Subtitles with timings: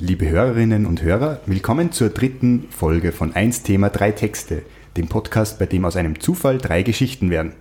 [0.00, 4.62] Liebe Hörerinnen und Hörer, willkommen zur dritten Folge von 1 Thema 3 Texte,
[4.96, 7.52] dem Podcast, bei dem aus einem Zufall drei Geschichten werden.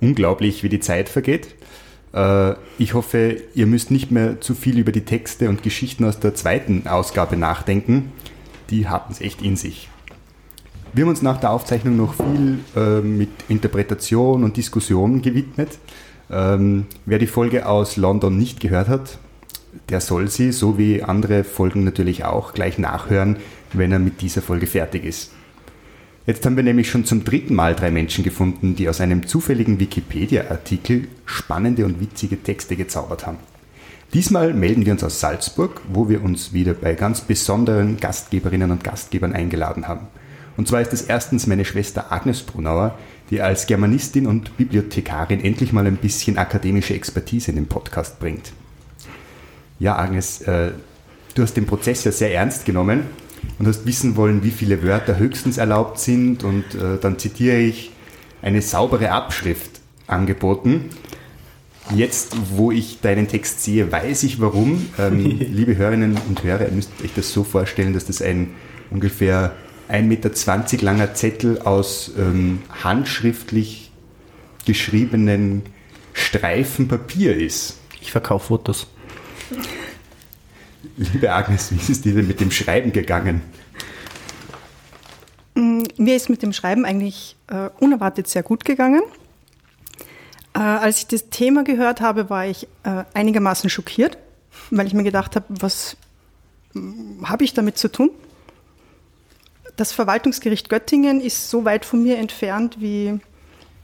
[0.00, 1.48] Unglaublich, wie die Zeit vergeht.
[2.12, 6.20] Äh, ich hoffe, ihr müsst nicht mehr zu viel über die Texte und Geschichten aus
[6.20, 8.12] der zweiten Ausgabe nachdenken.
[8.70, 9.88] Die hatten es echt in sich.
[10.92, 15.78] Wir haben uns nach der Aufzeichnung noch viel äh, mit Interpretation und Diskussion gewidmet.
[16.30, 19.18] Ähm, wer die Folge aus London nicht gehört hat,
[19.88, 23.36] der soll sie, so wie andere Folgen natürlich auch, gleich nachhören,
[23.72, 25.32] wenn er mit dieser Folge fertig ist.
[26.30, 29.80] Jetzt haben wir nämlich schon zum dritten Mal drei Menschen gefunden, die aus einem zufälligen
[29.80, 33.38] Wikipedia-Artikel spannende und witzige Texte gezaubert haben.
[34.14, 38.84] Diesmal melden wir uns aus Salzburg, wo wir uns wieder bei ganz besonderen Gastgeberinnen und
[38.84, 40.06] Gastgebern eingeladen haben.
[40.56, 42.96] Und zwar ist es erstens meine Schwester Agnes Brunauer,
[43.30, 48.52] die als Germanistin und Bibliothekarin endlich mal ein bisschen akademische Expertise in den Podcast bringt.
[49.80, 50.70] Ja, Agnes, äh,
[51.34, 53.06] du hast den Prozess ja sehr ernst genommen
[53.58, 56.44] und hast wissen wollen, wie viele Wörter höchstens erlaubt sind.
[56.44, 57.90] Und äh, dann zitiere ich
[58.42, 60.86] eine saubere Abschrift angeboten.
[61.94, 64.86] Jetzt, wo ich deinen Text sehe, weiß ich warum.
[64.98, 68.50] Ähm, liebe Hörerinnen und Hörer, ihr müsst euch das so vorstellen, dass das ein
[68.90, 69.54] ungefähr
[69.90, 73.90] 1,20 Meter langer Zettel aus ähm, handschriftlich
[74.64, 75.62] geschriebenen
[76.12, 77.78] Streifen Papier ist.
[78.00, 78.86] Ich verkaufe Fotos.
[80.96, 83.42] Liebe Agnes, wie ist es dir denn mit dem Schreiben gegangen?
[85.54, 89.02] Mm, mir ist mit dem Schreiben eigentlich äh, unerwartet sehr gut gegangen.
[90.54, 94.16] Äh, als ich das Thema gehört habe, war ich äh, einigermaßen schockiert,
[94.70, 95.96] weil ich mir gedacht habe, was
[96.72, 98.10] mm, habe ich damit zu tun?
[99.76, 103.20] Das Verwaltungsgericht Göttingen ist so weit von mir entfernt wie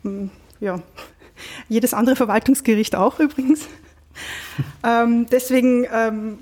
[0.03, 0.26] mm,
[0.60, 0.81] ja,
[1.69, 3.69] jedes andere Verwaltungsgericht auch übrigens.
[4.84, 6.38] ähm, deswegen, ähm,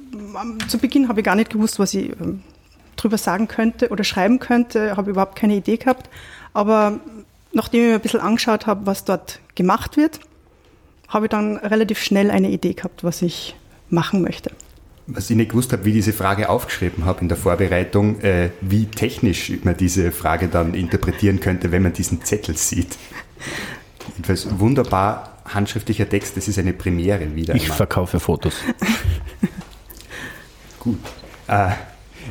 [0.69, 2.43] zu Beginn habe ich gar nicht gewusst, was ich ähm,
[2.97, 6.09] drüber sagen könnte oder schreiben könnte, habe überhaupt keine Idee gehabt.
[6.53, 7.01] Aber
[7.53, 10.21] nachdem ich mir ein bisschen angeschaut habe, was dort gemacht wird,
[11.09, 13.55] habe ich dann relativ schnell eine Idee gehabt, was ich
[13.89, 14.51] machen möchte.
[15.07, 18.51] Was ich nicht gewusst habe, wie ich diese Frage aufgeschrieben habe in der Vorbereitung, äh,
[18.63, 22.97] wie technisch man diese Frage dann interpretieren könnte, wenn man diesen Zettel sieht.
[24.09, 27.55] Jedenfalls wunderbar handschriftlicher Text, das ist eine Premiere wieder.
[27.55, 27.77] Ich einmal.
[27.77, 28.55] verkaufe Fotos.
[30.81, 30.99] Gut.
[31.49, 31.71] Äh,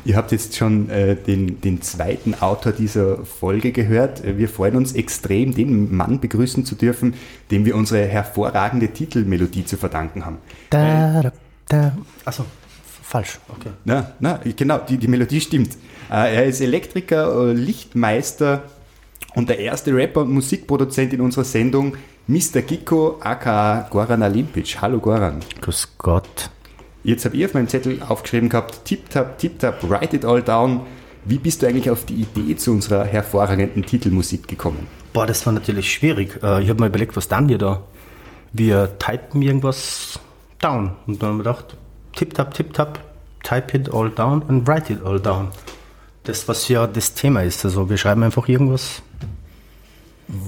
[0.05, 4.23] ihr habt jetzt schon äh, den, den zweiten Autor dieser Folge gehört.
[4.37, 7.15] Wir freuen uns extrem, den Mann begrüßen zu dürfen,
[7.51, 10.37] dem wir unsere hervorragende Titelmelodie zu verdanken haben.
[10.69, 11.31] Da, da,
[11.67, 11.97] da.
[12.25, 12.45] Achso,
[13.01, 13.39] falsch.
[13.49, 13.69] Okay.
[13.85, 15.73] Na, na, genau, die, die Melodie stimmt.
[16.11, 18.63] Äh, er ist Elektriker, äh, Lichtmeister
[19.35, 21.95] und der erste Rapper und Musikproduzent in unserer Sendung,
[22.25, 22.61] Mr.
[22.61, 24.77] Giko aka Goran Alimpic.
[24.79, 25.41] Hallo Goran.
[25.59, 26.49] Grüß Gott.
[27.03, 30.41] Jetzt habe ich auf meinem Zettel aufgeschrieben gehabt, tip tap, tip tap, write it all
[30.41, 30.85] down.
[31.25, 34.87] Wie bist du eigentlich auf die Idee zu unserer hervorragenden Titelmusik gekommen?
[35.11, 36.41] Boah, das war natürlich schwierig.
[36.41, 37.83] Äh, ich habe mir überlegt, was dann wir da?
[38.53, 40.17] Wir typen irgendwas
[40.61, 40.93] down.
[41.05, 41.75] Und dann haben wir gedacht,
[42.15, 42.99] tip tap, tip tap,
[43.43, 45.49] type it all down and write it all down.
[46.23, 47.65] Das, was ja das Thema ist.
[47.65, 49.01] Also wir schreiben einfach irgendwas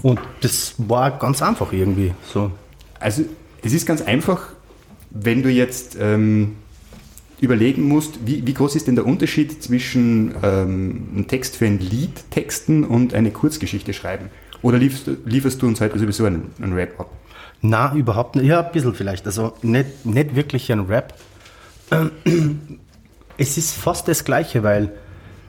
[0.02, 2.52] und das war ganz einfach irgendwie so.
[3.00, 3.24] Also
[3.64, 4.50] es ist ganz einfach,
[5.10, 6.56] wenn du jetzt ähm,
[7.42, 11.80] überlegen musst, wie, wie, groß ist denn der Unterschied zwischen ähm, einem Text für ein
[11.80, 14.30] Lied texten und eine Kurzgeschichte schreiben?
[14.62, 17.10] Oder lieferst, lieferst du uns heute sowieso einen, einen Rap ab?
[17.62, 18.46] Na, überhaupt nicht.
[18.46, 19.26] Ja, ein bisschen vielleicht.
[19.26, 21.14] Also nicht, nicht wirklich ein Rap.
[23.38, 24.94] Es ist fast das Gleiche, weil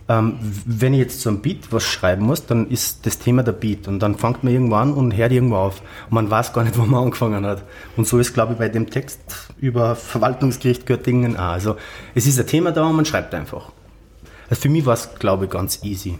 [0.08, 3.52] ähm, wenn ich jetzt so ein Beat was schreiben muss, dann ist das Thema der
[3.52, 6.62] Beat und dann fängt man irgendwo an und hört irgendwo auf und man weiß gar
[6.62, 7.64] nicht, wo man angefangen hat.
[7.96, 9.20] Und so ist, glaube ich, bei dem Text
[9.58, 11.52] über Verwaltungsgericht Göttingen auch.
[11.52, 11.76] Also
[12.14, 13.72] es ist ein Thema da und man schreibt einfach.
[14.48, 16.18] Also für mich war es, glaube ich, ganz easy.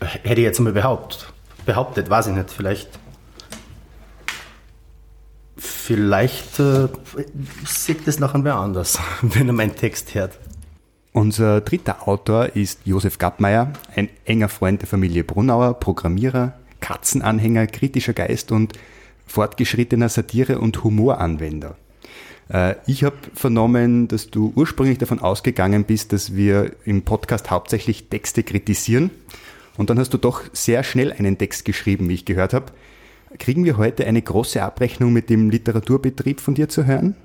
[0.00, 1.26] Hätte ich jetzt mal behauptet,
[1.66, 2.88] behauptet, weiß ich nicht, vielleicht
[5.56, 6.88] vielleicht äh,
[7.66, 10.38] sieht das nachher wer anders, wenn er meinen Text hört.
[11.12, 18.12] Unser dritter Autor ist Josef Gappmeier, ein enger Freund der Familie Brunauer, Programmierer, Katzenanhänger, kritischer
[18.12, 18.74] Geist und
[19.26, 21.76] fortgeschrittener Satire- und Humoranwender.
[22.48, 28.08] Äh, ich habe vernommen, dass du ursprünglich davon ausgegangen bist, dass wir im Podcast hauptsächlich
[28.08, 29.10] Texte kritisieren.
[29.76, 32.66] Und dann hast du doch sehr schnell einen Text geschrieben, wie ich gehört habe.
[33.38, 37.16] Kriegen wir heute eine große Abrechnung mit dem Literaturbetrieb von dir zu hören?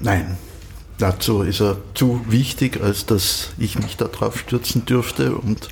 [0.00, 0.36] Nein,
[0.98, 5.68] dazu ist er zu wichtig, als dass ich mich darauf stürzen dürfte und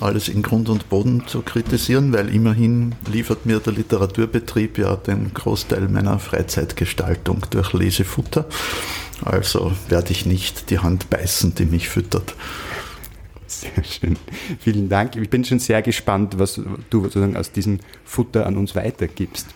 [0.00, 5.32] alles in Grund und Boden zu kritisieren, weil immerhin liefert mir der Literaturbetrieb ja den
[5.32, 8.46] Großteil meiner Freizeitgestaltung durch Lesefutter.
[9.24, 12.34] Also werde ich nicht die Hand beißen, die mich füttert.
[13.46, 14.16] Sehr schön.
[14.60, 15.16] Vielen Dank.
[15.16, 16.60] Ich bin schon sehr gespannt, was
[16.90, 19.46] du sozusagen aus diesem Futter an uns weitergibst.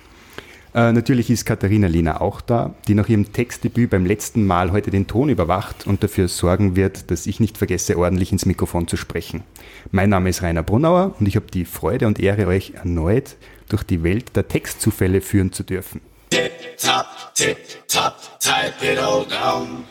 [0.75, 4.91] Äh, natürlich ist Katharina Lehner auch da, die nach ihrem Textdebüt beim letzten Mal heute
[4.91, 8.97] den Ton überwacht und dafür sorgen wird, dass ich nicht vergesse, ordentlich ins Mikrofon zu
[8.97, 9.43] sprechen.
[9.91, 13.37] Mein Name ist Rainer Brunauer und ich habe die Freude und Ehre, euch erneut
[13.69, 16.01] durch die Welt der Textzufälle führen zu dürfen.
[16.31, 19.85] Tip, tap, tip, tap, type it all down.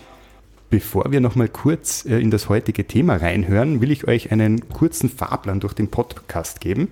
[0.72, 5.10] Bevor wir nochmal kurz äh, in das heutige Thema reinhören, will ich euch einen kurzen
[5.10, 6.88] Fahrplan durch den Podcast geben.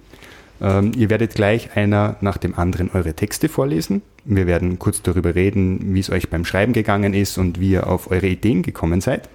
[0.62, 4.02] Ähm, ihr werdet gleich einer nach dem anderen eure Texte vorlesen.
[4.26, 7.88] Wir werden kurz darüber reden, wie es euch beim Schreiben gegangen ist und wie ihr
[7.88, 9.30] auf eure Ideen gekommen seid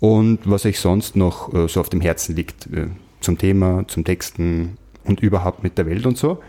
[0.00, 2.88] und was euch sonst noch äh, so auf dem Herzen liegt äh,
[3.20, 6.42] zum Thema, zum Texten und überhaupt mit der Welt und so.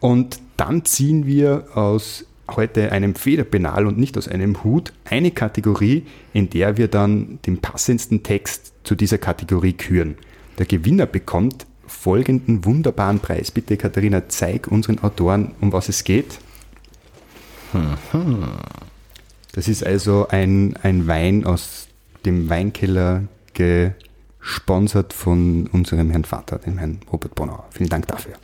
[0.00, 6.04] Und dann ziehen wir aus heute einem Federpenal und nicht aus einem Hut eine Kategorie,
[6.32, 10.16] in der wir dann den passendsten Text zu dieser Kategorie küren.
[10.58, 11.66] Der Gewinner bekommt
[11.98, 13.50] folgenden wunderbaren Preis.
[13.50, 16.38] Bitte, Katharina, zeig unseren Autoren, um was es geht.
[19.52, 21.88] Das ist also ein, ein Wein aus
[22.24, 23.24] dem Weinkeller
[23.54, 27.66] gesponsert von unserem Herrn Vater, dem Herrn Robert Bonauer.
[27.70, 28.34] Vielen Dank dafür.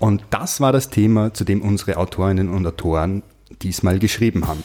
[0.00, 3.22] Und das war das Thema, zu dem unsere Autorinnen und Autoren
[3.62, 4.62] diesmal geschrieben haben.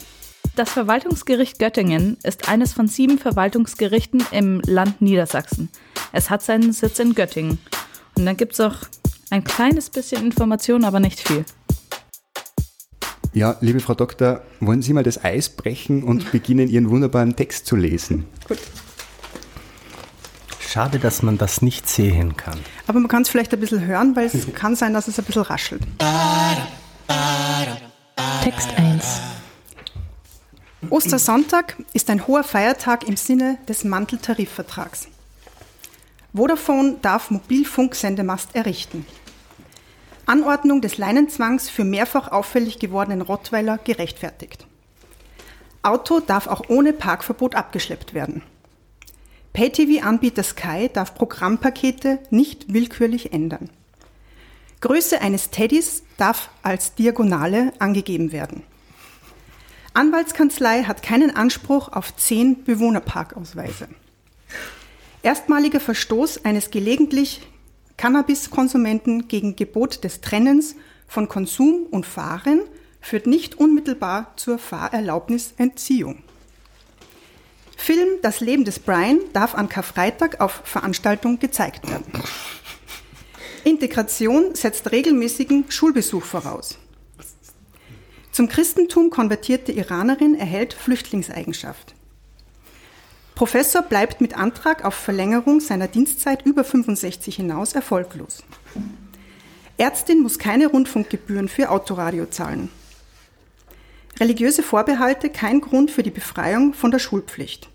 [0.55, 5.69] Das Verwaltungsgericht Göttingen ist eines von sieben Verwaltungsgerichten im Land Niedersachsen.
[6.11, 7.57] Es hat seinen Sitz in Göttingen.
[8.15, 8.75] Und dann gibt es auch
[9.31, 11.43] ein kleines bisschen Information, aber nicht viel.
[13.33, 17.65] Ja, liebe Frau Doktor, wollen Sie mal das Eis brechen und beginnen, Ihren wunderbaren Text
[17.65, 18.25] zu lesen?
[18.47, 18.59] Gut.
[20.59, 22.59] Schade, dass man das nicht sehen kann.
[22.85, 25.25] Aber man kann es vielleicht ein bisschen hören, weil es kann sein, dass es ein
[25.25, 25.81] bisschen raschelt.
[28.43, 29.32] Text 1.
[30.89, 35.07] Ostersonntag ist ein hoher Feiertag im Sinne des Manteltarifvertrags.
[36.33, 39.05] Vodafone darf Mobilfunksendemast errichten.
[40.25, 44.65] Anordnung des Leinenzwangs für mehrfach auffällig gewordenen Rottweiler gerechtfertigt.
[45.83, 48.41] Auto darf auch ohne Parkverbot abgeschleppt werden.
[49.53, 53.69] Pay-TV-Anbieter Sky darf Programmpakete nicht willkürlich ändern.
[54.81, 58.63] Größe eines Teddys darf als Diagonale angegeben werden.
[59.93, 63.87] Anwaltskanzlei hat keinen Anspruch auf zehn Bewohnerparkausweise.
[65.21, 67.41] Erstmaliger Verstoß eines gelegentlich
[67.97, 70.75] Cannabiskonsumenten gegen Gebot des Trennens
[71.07, 72.61] von Konsum und Fahren
[73.01, 76.23] führt nicht unmittelbar zur Fahrerlaubnisentziehung.
[77.77, 82.23] Film Das Leben des Brian darf an Karfreitag auf Veranstaltung gezeigt werden.
[83.63, 86.77] Integration setzt regelmäßigen Schulbesuch voraus.
[88.33, 91.93] Zum Christentum konvertierte Iranerin erhält Flüchtlingseigenschaft.
[93.35, 98.43] Professor bleibt mit Antrag auf Verlängerung seiner Dienstzeit über 65 hinaus erfolglos.
[99.77, 102.69] Ärztin muss keine Rundfunkgebühren für Autoradio zahlen.
[104.19, 107.69] Religiöse Vorbehalte kein Grund für die Befreiung von der Schulpflicht.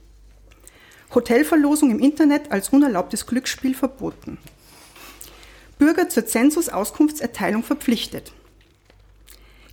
[1.14, 4.38] Hotelverlosung im Internet als unerlaubtes Glücksspiel verboten.
[5.78, 8.32] Bürger zur Zensusauskunftserteilung verpflichtet.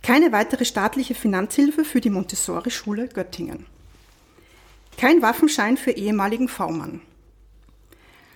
[0.06, 3.66] Keine weitere staatliche Finanzhilfe für die Montessori-Schule Göttingen.
[4.96, 7.00] Kein Waffenschein für ehemaligen V-Mann.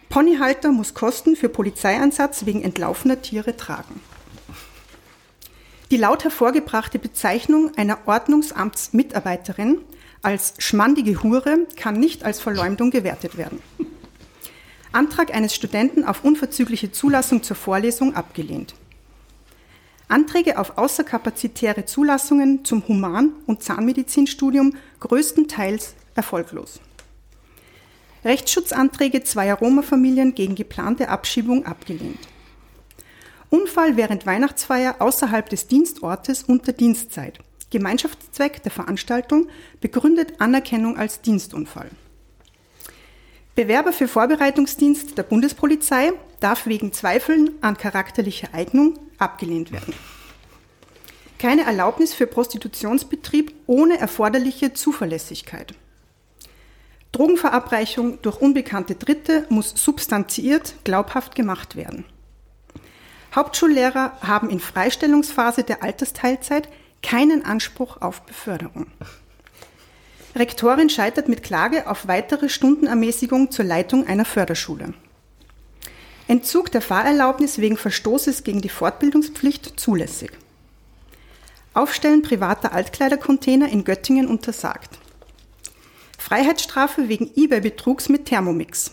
[0.09, 4.01] Ponyhalter muss Kosten für Polizeieinsatz wegen entlaufener Tiere tragen.
[5.93, 9.79] Die laut hervorgebrachte Bezeichnung einer Ordnungsamtsmitarbeiterin
[10.23, 13.63] als schmandige Hure kann nicht als Verleumdung gewertet werden.
[14.91, 18.75] Antrag eines Studenten auf unverzügliche Zulassung zur Vorlesung abgelehnt.
[20.11, 26.81] Anträge auf außerkapazitäre Zulassungen zum Human- und Zahnmedizinstudium größtenteils erfolglos.
[28.25, 32.29] Rechtsschutzanträge zweier Roma-Familien gegen geplante Abschiebung abgelehnt.
[33.49, 37.39] Unfall während Weihnachtsfeier außerhalb des Dienstortes unter Dienstzeit.
[37.71, 39.49] Gemeinschaftszweck der Veranstaltung
[39.81, 41.91] begründet Anerkennung als Dienstunfall.
[43.61, 49.93] Bewerber für Vorbereitungsdienst der Bundespolizei darf wegen Zweifeln an charakterlicher Eignung abgelehnt werden.
[51.39, 55.75] Keine Erlaubnis für Prostitutionsbetrieb ohne erforderliche Zuverlässigkeit.
[57.13, 62.07] Drogenverabreichung durch unbekannte Dritte muss substanziiert glaubhaft gemacht werden.
[63.35, 66.71] Hauptschullehrer haben in Freistellungsphase der Altersteilzeit
[67.03, 68.87] keinen Anspruch auf Beförderung.
[70.35, 74.95] Rektorin scheitert mit Klage auf weitere Stundenermäßigung zur Leitung einer Förderschule.
[76.29, 80.31] Entzug der Fahrerlaubnis wegen Verstoßes gegen die Fortbildungspflicht zulässig.
[81.75, 84.99] Aufstellen privater Altkleidercontainer in Göttingen untersagt.
[86.19, 88.93] Freiheitsstrafe wegen eBay-Betrugs mit Thermomix.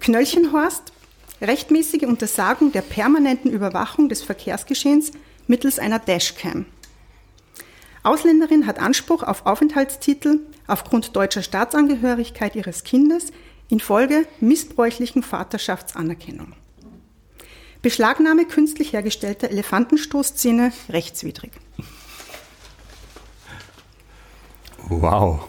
[0.00, 0.92] Knöllchenhorst,
[1.40, 5.12] rechtmäßige Untersagung der permanenten Überwachung des Verkehrsgeschehens
[5.46, 6.66] mittels einer Dashcam.
[8.02, 13.32] Ausländerin hat Anspruch auf Aufenthaltstitel aufgrund deutscher Staatsangehörigkeit ihres Kindes
[13.68, 16.52] infolge missbräuchlichen Vaterschaftsanerkennung.
[17.82, 21.52] Beschlagnahme künstlich hergestellter Elefantenstoßzähne rechtswidrig.
[24.88, 25.40] Wow,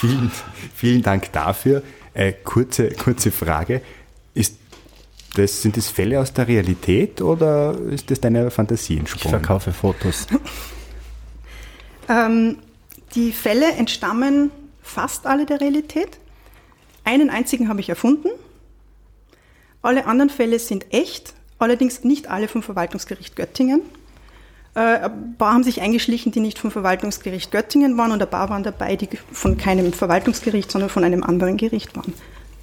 [0.00, 0.30] vielen,
[0.74, 1.82] vielen Dank dafür.
[2.14, 3.82] Äh, kurze, kurze Frage.
[4.34, 4.56] Ist
[5.34, 9.30] das, sind das Fälle aus der Realität oder ist das deine Fantasie Ich entsprungen?
[9.40, 10.26] verkaufe Fotos.
[12.08, 12.58] Ähm,
[13.14, 14.50] die Fälle entstammen
[14.82, 16.18] fast alle der Realität.
[17.04, 18.28] Einen einzigen habe ich erfunden.
[19.82, 23.82] Alle anderen Fälle sind echt, allerdings nicht alle vom Verwaltungsgericht Göttingen.
[24.74, 28.48] Äh, ein paar haben sich eingeschlichen, die nicht vom Verwaltungsgericht Göttingen waren und ein paar
[28.48, 32.12] waren dabei, die von keinem Verwaltungsgericht, sondern von einem anderen Gericht waren.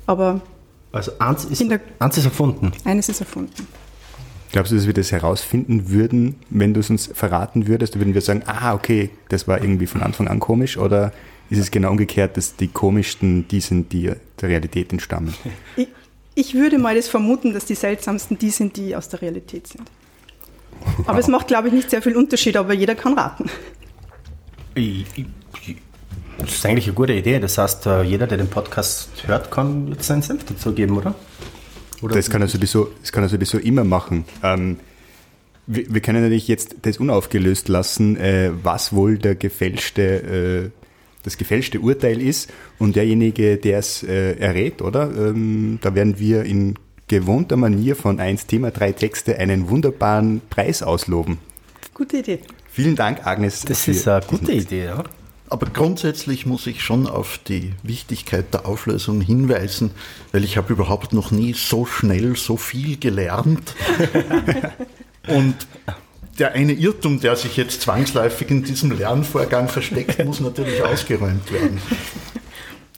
[0.07, 0.41] Aber
[0.91, 1.63] Also eins ist,
[2.00, 2.71] eins ist erfunden.
[2.83, 3.67] eines ist erfunden.
[4.51, 7.98] Glaubst du, dass wir das herausfinden würden, wenn du es uns verraten würdest?
[7.98, 10.77] Würden wir sagen, ah, okay, das war irgendwie von Anfang an komisch?
[10.77, 11.13] Oder
[11.50, 15.34] ist es genau umgekehrt, dass die komischsten die sind, die der Realität entstammen?
[15.77, 15.88] Ich,
[16.36, 19.89] ich würde mal das vermuten, dass die seltsamsten die sind, die aus der Realität sind.
[21.05, 23.50] Aber es macht, glaube ich, nicht sehr viel Unterschied, aber jeder kann raten.
[24.75, 25.25] Ich, ich,
[25.67, 25.75] ich-
[26.38, 27.39] das ist eigentlich eine gute Idee.
[27.39, 31.13] Das heißt, äh, jeder, der den Podcast hört, kann jetzt seinen Senf dazu geben, oder?
[32.01, 34.25] Oder Das kann er sowieso, das kann er sowieso immer machen.
[34.43, 34.77] Ähm,
[35.67, 40.79] wir, wir können natürlich jetzt das unaufgelöst lassen, äh, was wohl der gefälschte, äh,
[41.24, 45.12] das gefälschte Urteil ist und derjenige, der es äh, errät, oder?
[45.15, 46.75] Ähm, da werden wir in
[47.08, 51.38] gewohnter Manier von 1 Thema 3 Texte einen wunderbaren Preis ausloben.
[51.93, 52.39] Gute Idee.
[52.72, 53.62] Vielen Dank, Agnes.
[53.62, 55.03] Das ist eine gute Idee, ja.
[55.51, 59.91] Aber grundsätzlich muss ich schon auf die Wichtigkeit der Auflösung hinweisen,
[60.31, 63.75] weil ich habe überhaupt noch nie so schnell so viel gelernt.
[65.27, 65.55] Und
[66.39, 71.81] der eine Irrtum, der sich jetzt zwangsläufig in diesem Lernvorgang versteckt, muss natürlich ausgeräumt werden.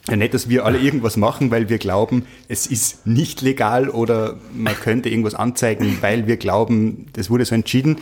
[0.08, 4.38] Ja, nicht, dass wir alle irgendwas machen, weil wir glauben, es ist nicht legal oder
[4.54, 7.98] man könnte irgendwas anzeigen, weil wir glauben, das wurde so entschieden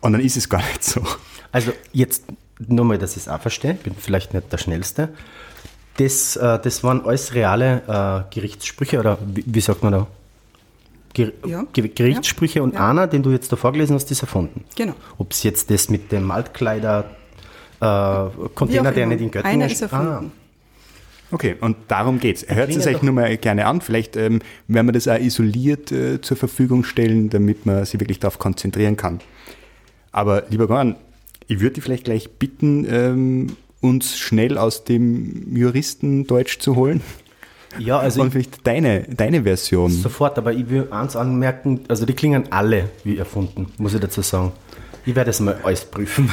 [0.00, 1.06] und dann ist es gar nicht so.
[1.52, 2.24] Also jetzt
[2.58, 5.08] nur mal, dass ich es auch verstehe, bin vielleicht nicht der Schnellste.
[5.98, 7.82] Das, äh, das waren alles reale
[8.28, 10.06] äh, Gerichtssprüche oder wie, wie sagt man da?
[11.14, 11.64] Ger Ja.
[11.72, 12.90] Ge Gerichtssprüche und Ja.
[12.90, 14.64] einer, den du jetzt da vorgelesen hast, ist erfunden.
[14.76, 14.94] Genau.
[15.18, 17.04] Ob es jetzt das mit dem Altkleider
[17.80, 17.84] äh,
[18.54, 19.14] Container, der immer.
[19.14, 20.32] nicht in Göttingen Einer ist st- erfunden.
[21.32, 22.44] Okay, und darum geht's.
[22.48, 23.80] Hört es euch nur mal gerne an.
[23.80, 28.20] Vielleicht ähm, werden wir das auch isoliert äh, zur Verfügung stellen, damit man sich wirklich
[28.20, 29.20] darauf konzentrieren kann.
[30.12, 30.94] Aber lieber Goran,
[31.48, 37.02] ich würde dich vielleicht gleich bitten, ähm, uns schnell aus dem Juristendeutsch zu holen.
[37.78, 39.90] Ja, also und ich, vielleicht deine, deine Version.
[39.90, 44.22] sofort, aber ich will eins anmerken, also die klingen alle wie erfunden, muss ich dazu
[44.22, 44.52] sagen.
[45.04, 46.30] Ich werde es mal alles prüfen.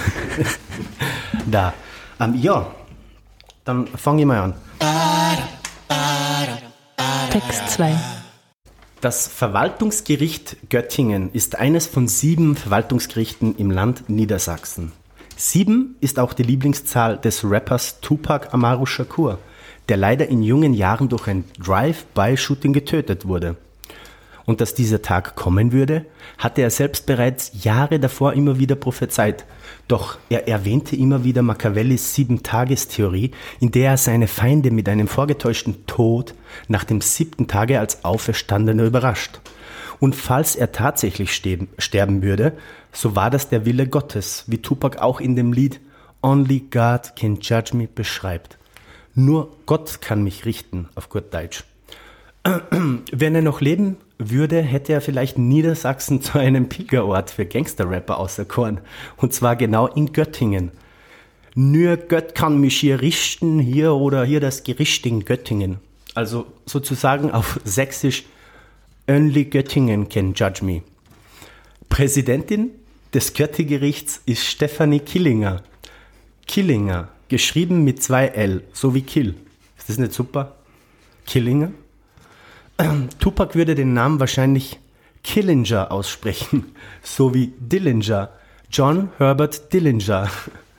[1.52, 1.74] da.
[2.20, 2.74] Ähm, ja,
[3.66, 4.54] dann fange ich mal an.
[7.30, 7.96] Text 2.
[9.02, 14.92] Das Verwaltungsgericht Göttingen ist eines von sieben Verwaltungsgerichten im Land Niedersachsen.
[15.46, 19.40] Sieben ist auch die Lieblingszahl des Rappers Tupac Amaru Shakur,
[19.90, 23.58] der leider in jungen Jahren durch ein Drive-by-Shooting getötet wurde.
[24.46, 26.06] Und dass dieser Tag kommen würde,
[26.38, 29.44] hatte er selbst bereits Jahre davor immer wieder prophezeit.
[29.90, 35.86] Doch er erwähnte immer wieder Machiavellis Sieben-Tages-Theorie, in der er seine Feinde mit einem vorgetäuschten
[35.88, 36.36] Tod
[36.70, 39.42] nach dem siebten Tage als Auferstandener überrascht.
[40.04, 42.58] Und falls er tatsächlich sterben würde,
[42.92, 45.80] so war das der Wille Gottes, wie Tupac auch in dem Lied
[46.22, 48.58] Only God Can Judge Me beschreibt.
[49.16, 51.64] Nur Gott kann mich richten, auf gut Deutsch.
[53.14, 58.82] Wenn er noch leben würde, hätte er vielleicht Niedersachsen zu einem Pilgerort für Gangsterrapper auserkoren.
[59.16, 60.72] Und zwar genau in Göttingen.
[61.56, 65.80] Nur Gott kann mich hier richten, hier oder hier das Gericht in Göttingen.
[66.14, 68.26] Also sozusagen auf Sächsisch,
[69.08, 70.84] only Göttingen can judge me.
[71.90, 72.72] Präsidentin
[73.14, 75.62] des Göttigerichts ist Stefanie Killinger.
[76.48, 79.36] Killinger, geschrieben mit zwei L, so wie Kill.
[79.78, 80.56] Ist das nicht super?
[81.26, 81.72] Killinger?
[83.20, 84.80] Tupac würde den Namen wahrscheinlich
[85.24, 88.30] Killinger aussprechen, so wie Dillinger.
[88.72, 90.30] John Herbert Dillinger.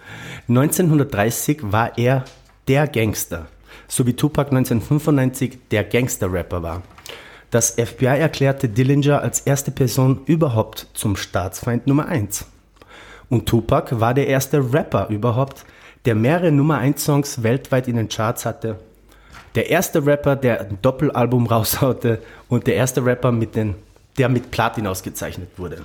[0.49, 2.25] 1930 war er
[2.67, 3.47] der Gangster,
[3.89, 6.83] so wie Tupac 1995 der Gangster-Rapper war.
[7.55, 12.47] Das FBI erklärte Dillinger als erste Person überhaupt zum Staatsfeind Nummer 1.
[13.29, 15.65] Und Tupac war der erste Rapper überhaupt,
[16.05, 18.81] der mehrere Nummer 1 Songs weltweit in den Charts hatte.
[19.55, 23.77] Der erste Rapper, der ein Doppelalbum raushaute und der erste Rapper, mit den,
[24.19, 25.85] der mit Platin ausgezeichnet wurde.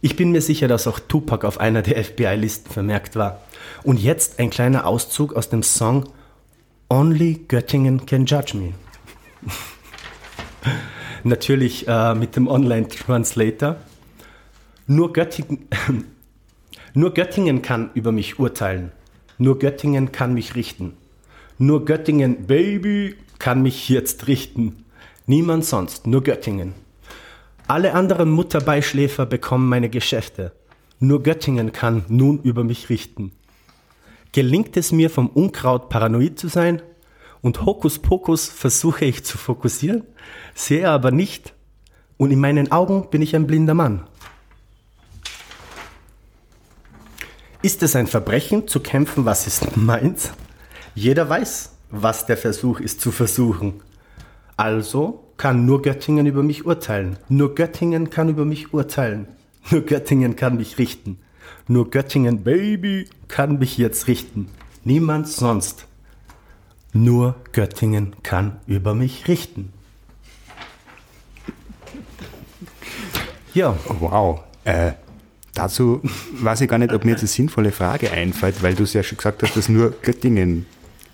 [0.00, 3.40] Ich bin mir sicher, dass auch Tupac auf einer der FBI-Listen vermerkt war.
[3.84, 6.08] Und jetzt ein kleiner Auszug aus dem Song
[6.90, 8.72] Only Göttingen Can Judge Me.
[11.24, 13.76] Natürlich äh, mit dem Online-Translator.
[14.86, 15.68] Nur, Göttingen,
[16.94, 18.92] nur Göttingen kann über mich urteilen.
[19.38, 20.94] Nur Göttingen kann mich richten.
[21.58, 24.84] Nur Göttingen, Baby, kann mich jetzt richten.
[25.26, 26.74] Niemand sonst, nur Göttingen.
[27.66, 30.52] Alle anderen Mutterbeischläfer bekommen meine Geschäfte.
[30.98, 33.32] Nur Göttingen kann nun über mich richten.
[34.32, 36.82] Gelingt es mir vom Unkraut paranoid zu sein
[37.40, 40.04] und Hokuspokus versuche ich zu fokussieren,
[40.54, 41.54] sehe aber nicht
[42.16, 44.06] und in meinen Augen bin ich ein blinder Mann.
[47.62, 50.32] Ist es ein Verbrechen zu kämpfen, was ist meins?
[50.94, 53.80] Jeder weiß, was der Versuch ist zu versuchen.
[54.56, 57.16] Also kann nur Göttingen über mich urteilen.
[57.28, 59.26] Nur Göttingen kann über mich urteilen.
[59.70, 61.18] Nur Göttingen kann mich richten.
[61.68, 64.48] Nur Göttingen, Baby, kann mich jetzt richten.
[64.84, 65.86] Niemand sonst.
[66.92, 69.72] Nur Göttingen kann über mich richten.
[73.54, 73.76] Ja.
[74.00, 74.40] Wow.
[74.64, 74.92] Äh,
[75.54, 76.00] dazu
[76.40, 79.02] weiß ich gar nicht, ob mir jetzt eine sinnvolle Frage einfällt, weil du es ja
[79.02, 80.66] schon gesagt hast, dass nur Göttingen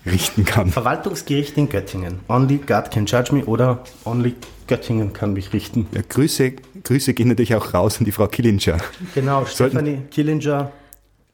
[0.05, 0.69] richten kann.
[0.71, 2.19] Verwaltungsgericht in Göttingen.
[2.27, 4.35] Only God can judge me oder Only
[4.67, 5.87] Göttingen kann mich richten.
[5.91, 6.53] Ja, Grüße,
[6.83, 8.77] Grüße gehen natürlich auch raus an die Frau Killinger.
[9.15, 10.71] Genau, Sollten- Stephanie Killinger,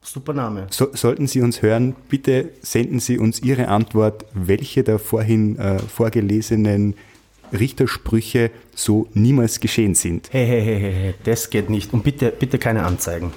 [0.02, 0.68] super Name.
[0.72, 5.80] So, sollten Sie uns hören, bitte senden Sie uns Ihre Antwort, welche der vorhin äh,
[5.80, 6.96] vorgelesenen
[7.52, 10.30] Richtersprüche so niemals geschehen sind.
[10.32, 11.94] Hey, hey, hey, hey, das geht nicht.
[11.94, 13.32] Und bitte, bitte keine Anzeigen.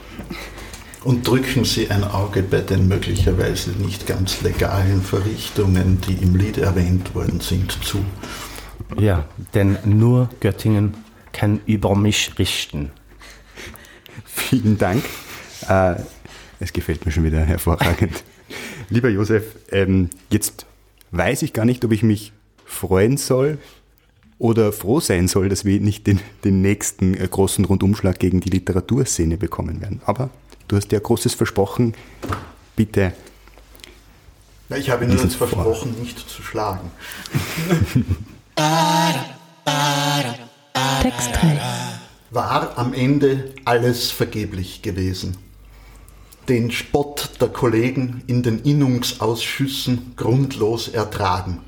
[1.04, 6.58] Und drücken Sie ein Auge bei den möglicherweise nicht ganz legalen Verrichtungen, die im Lied
[6.58, 8.04] erwähnt worden sind, zu.
[8.98, 10.94] Ja, denn nur Göttingen
[11.32, 12.90] kann über mich richten.
[14.24, 15.04] Vielen Dank.
[15.68, 15.96] Äh,
[16.58, 18.24] es gefällt mir schon wieder hervorragend.
[18.90, 20.66] Lieber Josef, ähm, jetzt
[21.12, 22.32] weiß ich gar nicht, ob ich mich
[22.64, 23.58] freuen soll
[24.38, 28.50] oder froh sein soll, dass wir nicht den, den nächsten äh, großen Rundumschlag gegen die
[28.50, 30.00] Literaturszene bekommen werden.
[30.06, 30.30] Aber
[30.68, 31.94] du hast ja Großes versprochen.
[32.76, 33.12] Bitte.
[34.68, 36.90] Ja, ich habe Ihnen versprochen, nicht zu schlagen.
[41.02, 41.60] Textteil.
[42.30, 45.36] War am Ende alles vergeblich gewesen.
[46.48, 51.60] Den Spott der Kollegen in den Innungsausschüssen grundlos ertragen.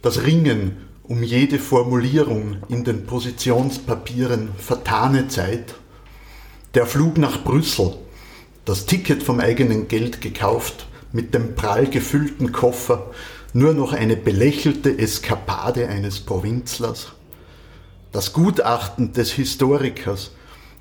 [0.00, 0.76] Das Ringen
[1.12, 5.74] um jede Formulierung in den Positionspapieren vertane Zeit.
[6.72, 7.98] Der Flug nach Brüssel,
[8.64, 13.10] das Ticket vom eigenen Geld gekauft, mit dem prall gefüllten Koffer,
[13.52, 17.12] nur noch eine belächelte Eskapade eines Provinzlers
[18.10, 20.30] das Gutachten des Historikers,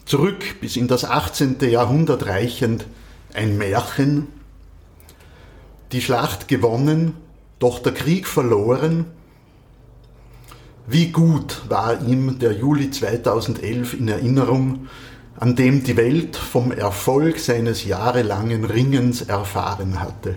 [0.06, 1.58] zurück bis in das 18.
[1.62, 2.86] Jahrhundert reichend,
[3.34, 4.28] ein Märchen,
[5.92, 7.18] die Schlacht gewonnen,
[7.60, 9.06] doch der Krieg verloren.
[10.88, 14.88] Wie gut war ihm der Juli 2011 in Erinnerung,
[15.38, 20.36] an dem die Welt vom Erfolg seines jahrelangen Ringens erfahren hatte.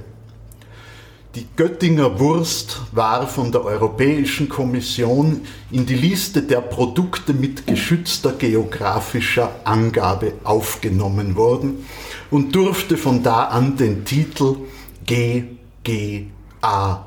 [1.35, 5.41] Die Göttinger Wurst war von der Europäischen Kommission
[5.73, 11.87] in die Liste der Produkte mit geschützter geografischer Angabe aufgenommen worden
[12.31, 14.59] und durfte von da an den Titel
[15.05, 17.07] GGA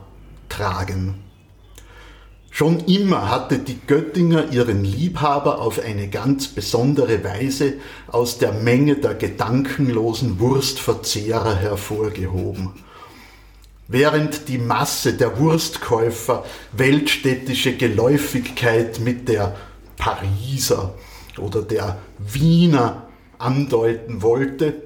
[0.50, 1.27] tragen.
[2.58, 7.74] Schon immer hatte die Göttinger ihren Liebhaber auf eine ganz besondere Weise
[8.08, 12.72] aus der Menge der gedankenlosen Wurstverzehrer hervorgehoben.
[13.88, 19.56] Während die Masse der Wurstkäufer weltstädtische Geläufigkeit mit der
[19.96, 20.96] Pariser
[21.38, 24.82] oder der Wiener andeuten wollte,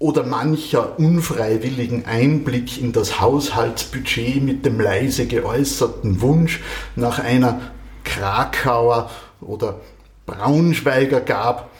[0.00, 6.60] oder mancher unfreiwilligen Einblick in das Haushaltsbudget mit dem leise geäußerten Wunsch
[6.96, 7.60] nach einer
[8.02, 9.10] Krakauer
[9.42, 9.78] oder
[10.24, 11.70] Braunschweiger gab,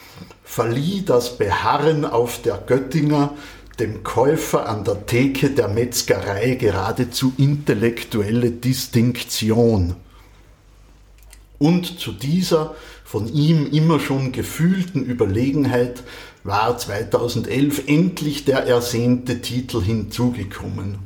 [0.44, 3.32] verlieh das Beharren auf der Göttinger
[3.78, 9.96] dem Käufer an der Theke der Metzgerei geradezu intellektuelle Distinktion.
[11.58, 16.02] Und zu dieser von ihm immer schon gefühlten Überlegenheit
[16.44, 20.98] war 2011 endlich der ersehnte Titel hinzugekommen.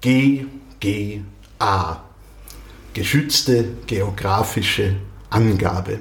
[0.00, 2.02] GGA.
[2.94, 4.96] Geschützte geografische
[5.30, 6.00] Angabe.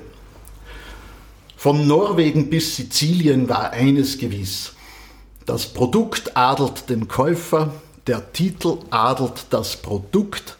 [1.56, 4.74] Von Norwegen bis Sizilien war eines gewiss.
[5.46, 7.74] Das Produkt adelt den Käufer,
[8.08, 10.58] der Titel adelt das Produkt,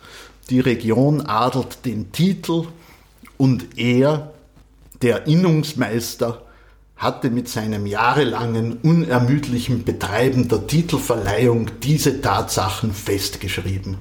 [0.52, 2.68] die Region adelt den Titel
[3.38, 4.34] und er,
[5.02, 6.44] der Innungsmeister,
[7.02, 13.98] hatte mit seinem jahrelangen unermüdlichen Betreiben der Titelverleihung diese Tatsachen festgeschrieben.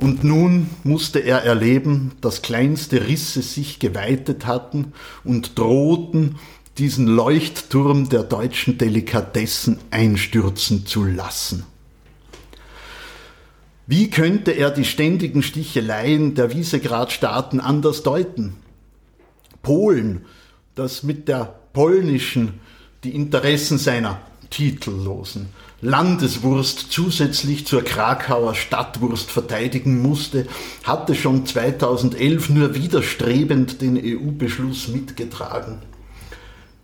[0.00, 6.34] Und nun musste er erleben, dass kleinste Risse sich geweitet hatten und drohten,
[6.78, 11.64] diesen Leuchtturm der deutschen Delikatessen einstürzen zu lassen.
[13.86, 18.56] Wie könnte er die ständigen Sticheleien der Visegrad-Staaten anders deuten?
[19.62, 20.24] Polen,
[20.74, 22.60] das mit der polnischen
[23.04, 25.48] die Interessen seiner titellosen
[25.80, 30.46] Landeswurst zusätzlich zur Krakauer Stadtwurst verteidigen musste,
[30.82, 35.82] hatte schon 2011 nur widerstrebend den EU-Beschluss mitgetragen.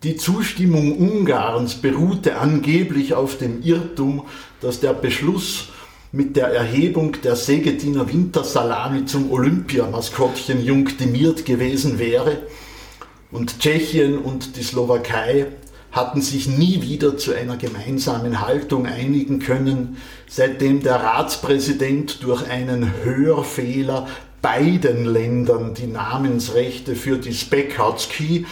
[0.02, 4.26] Die Zustimmung Ungarns beruhte angeblich auf dem Irrtum,
[4.60, 5.68] dass der Beschluss
[6.12, 12.42] mit der Erhebung der Segediner Wintersalami zum Olympiamaskottchen jungdemiert gewesen wäre
[13.30, 15.46] und Tschechien und die Slowakei
[15.92, 19.96] hatten sich nie wieder zu einer gemeinsamen Haltung einigen können,
[20.28, 24.06] seitdem der Ratspräsident durch einen Hörfehler
[24.40, 28.46] beiden Ländern die Namensrechte für die Spekatski,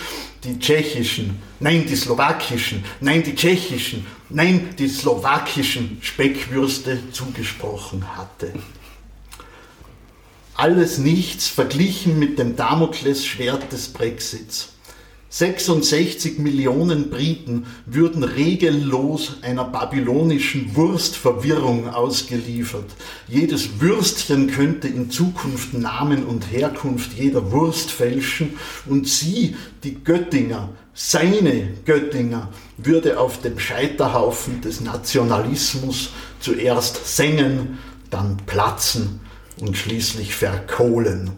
[0.44, 8.52] die tschechischen, nein, die slowakischen, nein, die tschechischen, nein, die slowakischen Speckwürste zugesprochen hatte.
[10.58, 14.70] Alles nichts verglichen mit dem Damoklesschwert des Brexits.
[15.28, 22.86] 66 Millionen Briten würden regellos einer babylonischen Wurstverwirrung ausgeliefert.
[23.28, 30.70] Jedes Würstchen könnte in Zukunft Namen und Herkunft jeder Wurst fälschen und sie, die Göttinger,
[30.92, 37.78] seine Göttinger, würde auf dem Scheiterhaufen des Nationalismus zuerst sengen,
[38.10, 39.20] dann platzen
[39.60, 41.32] und schließlich verkohlen.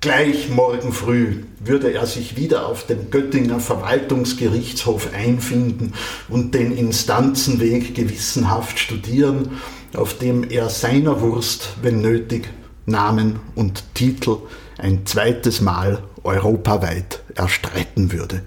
[0.00, 5.92] Gleich morgen früh würde er sich wieder auf dem Göttinger Verwaltungsgerichtshof einfinden
[6.28, 9.60] und den Instanzenweg gewissenhaft studieren,
[9.94, 12.48] auf dem er seiner Wurst, wenn nötig,
[12.84, 14.38] Namen und Titel
[14.76, 18.42] ein zweites Mal europaweit erstreiten würde.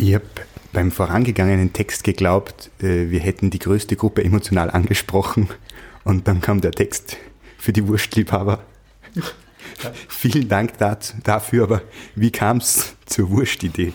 [0.00, 5.48] Habe beim vorangegangenen Text geglaubt, äh, wir hätten die größte Gruppe emotional angesprochen
[6.04, 7.16] und dann kam der Text
[7.58, 8.60] für die Wurstliebhaber.
[10.08, 10.72] Vielen Dank
[11.24, 11.82] dafür, aber
[12.14, 13.92] wie kam es zur Wurstidee?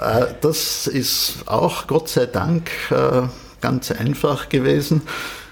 [0.00, 3.22] Äh, das ist auch Gott sei Dank äh,
[3.60, 5.02] ganz einfach gewesen.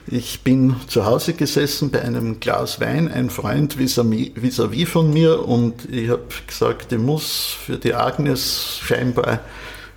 [0.09, 5.93] Ich bin zu Hause gesessen bei einem Glas Wein, ein Freund vis-à-vis von mir und
[5.93, 9.41] ich habe gesagt, ich muss für die Agnes scheinbar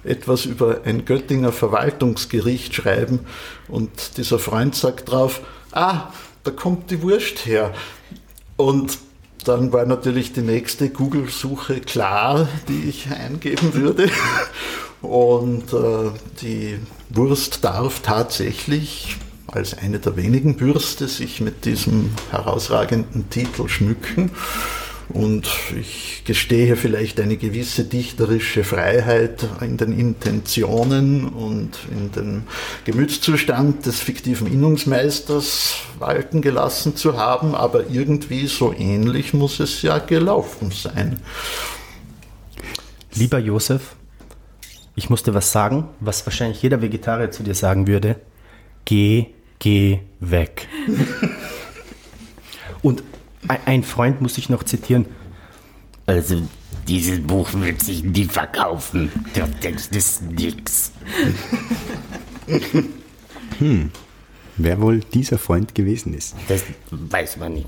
[0.04, 3.20] etwas über ein Göttinger Verwaltungsgericht schreiben
[3.68, 6.12] und dieser Freund sagt drauf, ah,
[6.44, 7.74] da kommt die Wurst her.
[8.58, 8.98] Und
[9.46, 14.10] dann war natürlich die nächste Google-Suche klar, die ich eingeben würde.
[15.02, 16.78] Und äh, die
[17.10, 24.32] Wurst darf tatsächlich als eine der wenigen Bürste sich mit diesem herausragenden Titel schmücken.
[25.10, 32.44] Und ich gestehe vielleicht eine gewisse dichterische Freiheit in den Intentionen und in dem
[32.86, 39.98] Gemütszustand des fiktiven Innungsmeisters walten gelassen zu haben, aber irgendwie so ähnlich muss es ja
[39.98, 41.20] gelaufen sein.
[43.16, 43.96] Lieber Josef,
[44.96, 48.18] ich musste was sagen, was wahrscheinlich jeder Vegetarier zu dir sagen würde.
[48.86, 50.68] Geh, geh weg.
[52.84, 53.04] Und
[53.48, 55.06] ein Freund muss ich noch zitieren.
[56.06, 56.42] Also,
[56.88, 59.12] dieses Buch wird sich nie verkaufen.
[59.36, 60.92] Der Text ist nix.
[63.60, 63.92] hm.
[64.58, 66.36] Wer wohl dieser Freund gewesen ist?
[66.48, 67.68] Das weiß man nicht.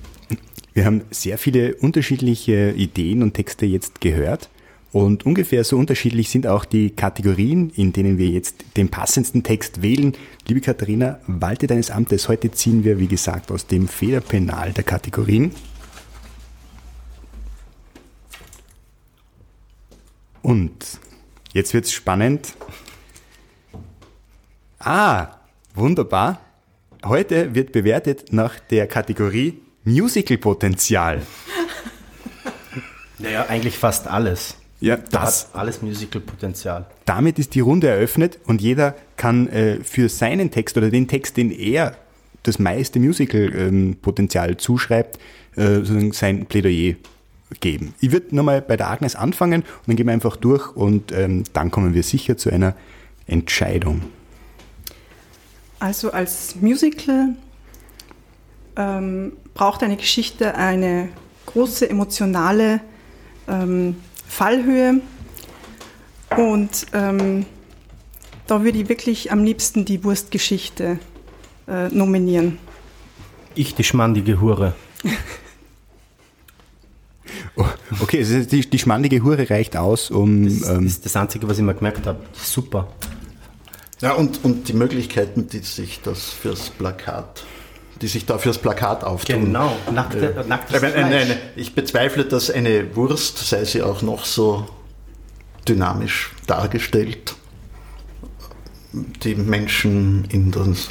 [0.74, 4.50] Wir haben sehr viele unterschiedliche Ideen und Texte jetzt gehört.
[4.92, 9.82] Und ungefähr so unterschiedlich sind auch die Kategorien, in denen wir jetzt den passendsten Text
[9.82, 10.18] wählen.
[10.48, 12.28] Liebe Katharina, walte deines Amtes.
[12.28, 15.56] Heute ziehen wir, wie gesagt, aus dem Federpenal der Kategorien.
[20.42, 21.00] Und
[21.54, 22.54] jetzt wird es spannend.
[24.80, 25.28] Ah,
[25.74, 26.42] wunderbar.
[27.06, 31.22] Heute wird bewertet nach der Kategorie Musical-Potenzial.
[33.20, 34.58] Naja, eigentlich fast alles.
[34.82, 36.88] Ja, Da das, hat alles Musical-Potenzial.
[37.06, 41.38] damit ist die Runde eröffnet und jeder kann äh, für seinen Text oder den Text,
[41.38, 41.96] den er
[42.44, 45.20] das meiste Musical-Potenzial zuschreibt,
[45.56, 46.96] äh, sozusagen sein Plädoyer
[47.60, 47.94] geben.
[48.00, 51.44] Ich würde nochmal bei der Agnes anfangen und dann gehen wir einfach durch und ähm,
[51.54, 52.76] dann kommen wir sicher zu einer
[53.28, 54.02] Entscheidung.
[55.80, 57.36] Also als Musical
[58.78, 61.10] ähm, braucht eine Geschichte eine
[61.46, 62.82] große emotionale
[63.48, 63.98] ähm,
[64.32, 65.02] Fallhöhe
[66.38, 67.46] und ähm,
[68.48, 71.00] da würde ich wirklich am liebsten die Wurstgeschichte
[71.68, 72.58] äh, nominieren.
[73.56, 74.74] Ich, die schmandige Hure.
[77.58, 77.66] Oh,
[78.00, 80.46] okay, also die, die schmandige Hure reicht aus, um...
[80.46, 82.22] Das Ähm, ist das Einzige, was ich mir gemerkt habe.
[82.32, 82.88] Super.
[84.00, 87.44] Ja, und, und die Möglichkeiten, die sich das fürs Plakat,
[88.02, 89.46] die sich da fürs Plakat auftun.
[89.46, 89.76] Genau.
[89.94, 91.28] Nackte, nacktes Nein, nein, Fleisch.
[91.28, 94.68] nein, ich bezweifle, dass eine Wurst, sei sie auch noch so
[95.68, 97.36] dynamisch dargestellt,
[98.92, 100.90] die Menschen in das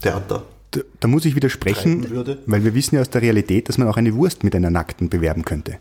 [0.00, 0.44] Theater.
[0.70, 3.96] da, da muss ich widersprechen, weil wir wissen ja aus der Realität, dass man auch
[3.96, 5.78] eine Wurst mit einer nackten bewerben könnte.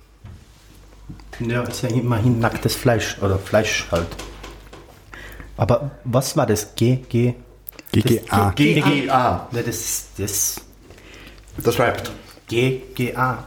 [1.39, 4.07] Ja, ist ja immerhin nacktes Fleisch oder Fleisch halt.
[5.57, 6.75] Aber was war das?
[6.75, 7.33] G, G,
[7.91, 8.51] GGA.
[8.55, 9.47] G, G, GA.
[9.51, 10.61] Ne, das, das,
[11.63, 12.11] Das reibt.
[12.47, 13.45] G, G, A.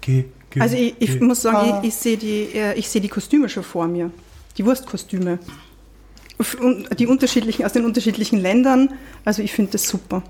[0.00, 3.00] G, G, Also ich, ich G, muss sagen, ich, ich sehe die, äh, ich sehe
[3.00, 4.10] die Kostüme schon vor mir,
[4.56, 5.38] die Wurstkostüme.
[6.98, 8.90] Die unterschiedlichen, aus den unterschiedlichen Ländern.
[9.24, 10.22] Also ich finde das super.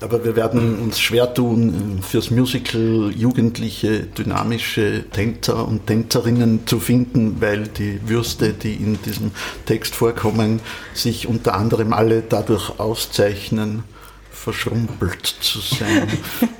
[0.00, 7.40] Aber wir werden uns schwer tun, fürs Musical jugendliche, dynamische Tänzer und Tänzerinnen zu finden,
[7.40, 9.30] weil die Würste, die in diesem
[9.66, 10.60] Text vorkommen,
[10.94, 13.84] sich unter anderem alle dadurch auszeichnen,
[14.30, 16.08] verschrumpelt zu sein.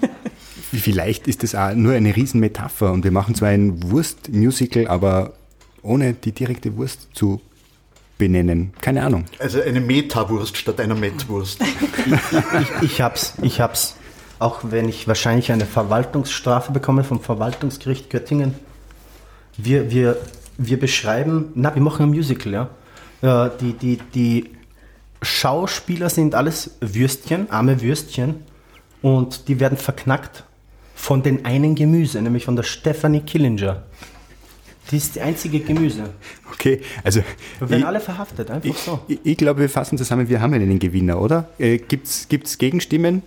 [0.72, 5.34] Vielleicht ist das auch nur eine Riesenmetapher und wir machen zwar ein Wurst-Musical, aber
[5.82, 7.40] ohne die direkte Wurst zu
[8.18, 8.72] benennen.
[8.80, 9.24] Keine Ahnung.
[9.38, 11.60] Also eine Metawurst statt einer Mettwurst.
[12.60, 13.96] Ich, ich hab's, ich hab's.
[14.38, 18.54] Auch wenn ich wahrscheinlich eine Verwaltungsstrafe bekomme vom Verwaltungsgericht Göttingen.
[19.56, 20.18] Wir, wir,
[20.58, 22.68] wir beschreiben, na, wir machen ein Musical, ja.
[23.22, 24.50] ja die, die, die
[25.22, 28.42] Schauspieler sind alles Würstchen, arme Würstchen.
[29.00, 30.44] Und die werden verknackt
[30.94, 33.82] von den einen Gemüse, nämlich von der Stephanie Killinger.
[34.90, 36.10] Die ist die einzige Gemüse.
[36.52, 37.20] Okay, also
[37.58, 39.00] Wir werden ich, alle verhaftet, einfach ich, so.
[39.08, 41.48] ich, ich glaube, wir fassen zusammen, wir haben einen Gewinner, oder?
[41.58, 43.22] Äh, gibt's, gibt's Gegenstimmen?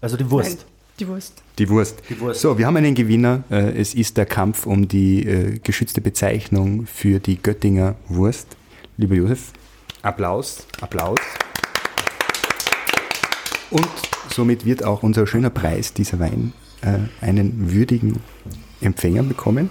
[0.00, 0.58] Also die Wurst.
[0.58, 0.66] Nein,
[1.00, 1.42] die Wurst.
[1.58, 2.02] Die Wurst.
[2.10, 2.40] Die Wurst.
[2.40, 3.44] So, wir haben einen Gewinner.
[3.50, 8.48] Äh, Es ist der Kampf um die äh, geschützte Bezeichnung für die Göttinger Wurst.
[8.98, 9.52] Lieber Josef,
[10.02, 11.18] Applaus, Applaus.
[13.70, 13.88] Und
[14.34, 18.20] somit wird auch unser schöner Preis, dieser Wein, äh, einen würdigen
[18.82, 19.70] Empfänger bekommen.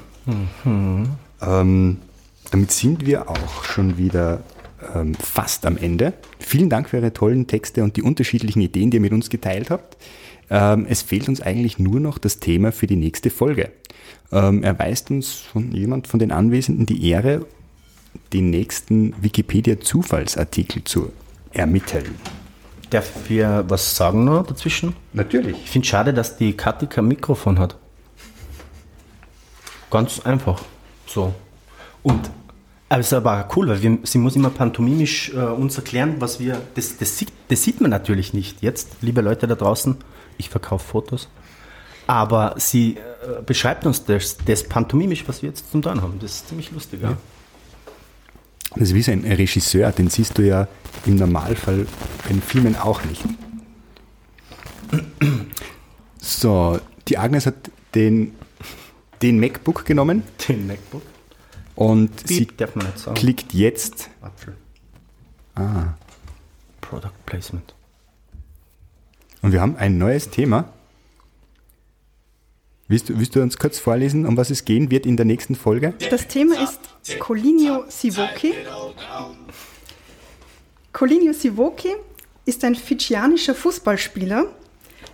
[1.41, 1.97] Ähm,
[2.51, 4.41] damit sind wir auch schon wieder
[4.93, 6.13] ähm, fast am Ende.
[6.39, 9.69] Vielen Dank für eure tollen Texte und die unterschiedlichen Ideen, die ihr mit uns geteilt
[9.69, 9.97] habt.
[10.49, 13.71] Ähm, es fehlt uns eigentlich nur noch das Thema für die nächste Folge.
[14.31, 17.45] Ähm, erweist uns von jemand von den Anwesenden die Ehre,
[18.33, 21.11] den nächsten Wikipedia-Zufallsartikel zu
[21.53, 22.15] ermitteln.
[22.89, 24.93] Darf ich was sagen noch dazwischen?
[25.13, 25.55] Natürlich.
[25.63, 27.77] Ich finde schade, dass die Kathi kein Mikrofon hat.
[29.91, 30.61] Ganz einfach.
[31.05, 31.33] So.
[32.01, 32.31] Und
[32.89, 36.41] aber es ist aber cool, weil wir, sie muss immer pantomimisch äh, uns erklären, was
[36.41, 36.61] wir.
[36.75, 39.95] Das, das, sieht, das sieht man natürlich nicht jetzt, liebe Leute da draußen.
[40.37, 41.29] Ich verkaufe Fotos.
[42.05, 46.19] Aber sie äh, beschreibt uns das, das pantomimisch, was wir jetzt zum tun haben.
[46.19, 47.01] Das ist ziemlich lustig.
[47.01, 47.15] Ja.
[48.75, 50.67] Das ist wie so ein Regisseur, den siehst du ja
[51.05, 51.85] im Normalfall
[52.29, 53.23] in Filmen auch nicht.
[56.19, 56.77] So,
[57.07, 57.55] die Agnes hat
[57.95, 58.35] den,
[59.21, 61.03] den MacBook genommen Den MacBook.
[61.75, 63.15] und sie man nicht sagen.
[63.15, 64.09] klickt jetzt.
[64.21, 64.55] Apfel.
[65.55, 65.93] Ah,
[66.81, 67.73] Product Placement.
[69.41, 70.71] und wir haben ein neues Thema.
[72.87, 75.55] Willst du, willst du uns kurz vorlesen, um was es gehen wird in der nächsten
[75.55, 75.93] Folge?
[76.09, 76.79] Das Thema ist
[77.19, 78.53] Colinio Sivoki.
[80.91, 81.93] Colinio Sivoki
[82.45, 84.45] ist ein fidschianischer Fußballspieler,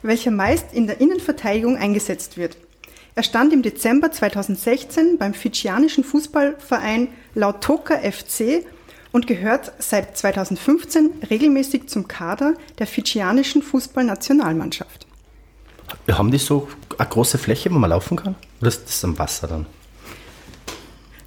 [0.01, 2.57] welcher meist in der Innenverteidigung eingesetzt wird.
[3.17, 8.63] Er stand im Dezember 2016 beim fidschianischen Fußballverein Lautoka FC
[9.11, 15.07] und gehört seit 2015 regelmäßig zum Kader der fidschianischen Fußballnationalmannschaft.
[16.07, 16.67] Haben die so
[16.99, 18.35] eine große Fläche, wo man laufen kann?
[18.59, 19.65] Oder ist das am Wasser dann?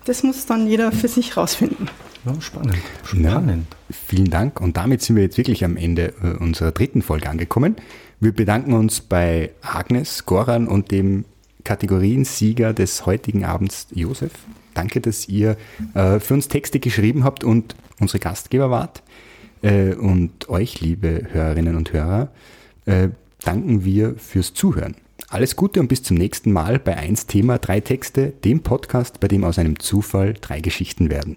[0.04, 1.90] Das muss dann jeder für sich rausfinden.
[2.24, 2.76] Ja, spannend.
[3.14, 3.66] Ja, Spannend.
[3.90, 4.60] vielen Dank.
[4.60, 7.74] Und damit sind wir jetzt wirklich am Ende äh, unserer dritten Folge angekommen.
[8.20, 11.24] Wir bedanken uns bei Agnes, Goran und dem
[11.64, 14.32] Kategoriensieger des heutigen Abends, Josef.
[14.74, 15.56] Danke, dass ihr
[15.94, 19.02] äh, für uns Texte geschrieben habt und unsere Gastgeber wart.
[19.62, 22.28] Äh, und euch, liebe Hörerinnen und Hörer,
[22.86, 23.08] äh,
[23.44, 24.94] danken wir fürs Zuhören.
[25.28, 29.28] Alles Gute und bis zum nächsten Mal bei 1 Thema 3 Texte, dem Podcast, bei
[29.28, 31.36] dem aus einem Zufall drei Geschichten werden.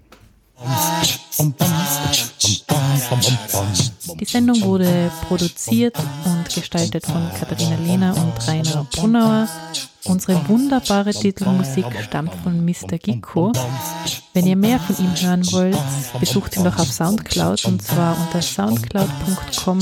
[4.20, 9.48] Die Sendung wurde produziert und gestaltet von Katharina Lehner und Rainer Brunauer.
[10.06, 12.98] Unsere wunderbare Titelmusik stammt von Mr.
[12.98, 13.52] Gicko.
[14.34, 15.78] Wenn ihr mehr von ihm hören wollt,
[16.20, 19.80] besucht ihn doch auf Soundcloud und zwar unter soundcloud.com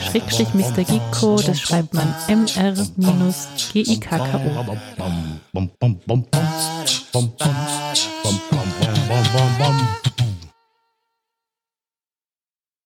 [0.00, 0.84] schrägstrich Mr.
[0.84, 3.24] Gicko, das schreibt man mr-gikko.